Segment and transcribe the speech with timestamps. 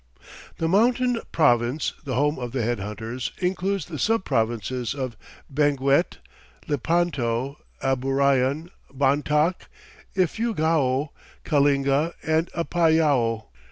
[0.57, 5.15] The Mountain Province, the home of the head hunters, includes the sub provinces of
[5.47, 6.17] Benguet,
[6.67, 9.67] Lepanto, Amburayan, Bontoc,
[10.15, 11.09] Ifugao,
[11.45, 13.43] Kalinga and Apayao.